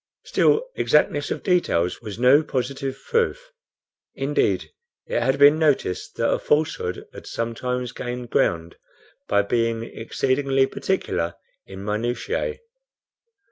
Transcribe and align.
Still 0.23 0.65
exactness 0.73 1.29
of 1.29 1.43
details 1.43 2.01
was 2.01 2.17
no 2.17 2.41
positive 2.41 2.99
proof. 3.07 3.51
Indeed, 4.15 4.71
it 5.05 5.21
has 5.21 5.37
been 5.37 5.59
noticed 5.59 6.15
that 6.15 6.27
a 6.33 6.39
falsehood 6.39 7.05
has 7.13 7.29
sometimes 7.29 7.91
gained 7.91 8.31
ground 8.31 8.77
by 9.27 9.43
being 9.43 9.83
exceedingly 9.83 10.65
particular 10.65 11.35
in 11.67 11.85
minutiae. 11.85 12.61